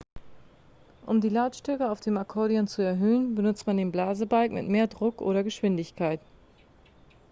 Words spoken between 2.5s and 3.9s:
zu erhöhen benutzt man